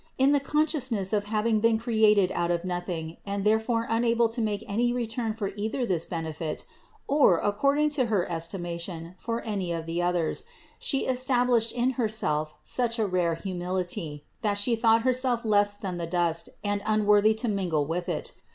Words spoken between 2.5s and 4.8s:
nothing and therefore un able to make